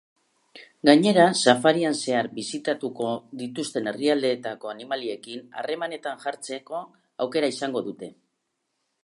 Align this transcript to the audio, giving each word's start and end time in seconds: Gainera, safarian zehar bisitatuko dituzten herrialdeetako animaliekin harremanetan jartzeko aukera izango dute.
Gainera, 0.89 1.25
safarian 1.41 1.97
zehar 1.99 2.29
bisitatuko 2.37 3.11
dituzten 3.43 3.91
herrialdeetako 3.93 4.73
animaliekin 4.75 5.45
harremanetan 5.61 6.27
jartzeko 6.27 6.83
aukera 7.27 7.53
izango 7.59 7.87
dute. 7.93 8.13